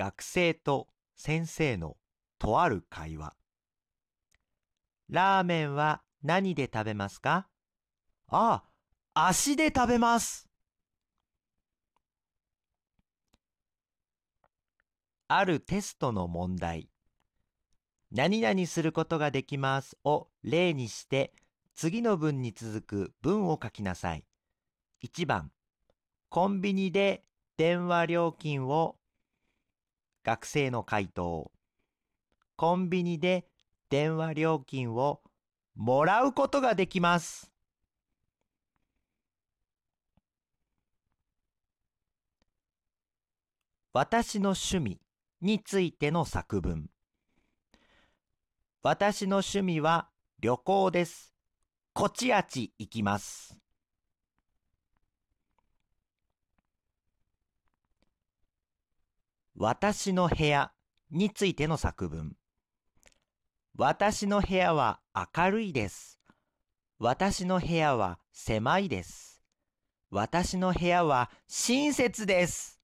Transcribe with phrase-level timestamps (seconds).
[0.00, 1.98] 学生と先生の
[2.38, 3.34] とある会話。
[5.10, 7.48] ラーメンは何で食べますか？
[8.28, 8.62] あ
[9.12, 10.48] あ、足で食べます。
[15.28, 16.88] あるテストの問題。
[18.10, 21.34] 何々することができますを例にして
[21.74, 24.24] 次の文に続く文を書きなさい。
[25.04, 25.52] 1番、
[26.30, 27.22] コンビニで
[27.58, 28.96] 電話料金を
[30.24, 31.50] 学生の回答。
[32.56, 33.46] コンビニで
[33.88, 35.20] 電話料金を
[35.74, 37.50] もらうことができます。
[43.92, 45.00] 私の趣味
[45.40, 46.90] についての作文。
[48.82, 50.08] 私の趣味は
[50.38, 51.34] 旅行です。
[51.92, 53.59] こちあち行きます。
[59.62, 60.72] 私の部屋
[61.10, 62.34] についての作文。
[63.76, 66.18] 私の部屋は明るいです。
[66.98, 69.42] 私の部屋は狭いです。
[70.10, 72.79] 私の部屋は親切です。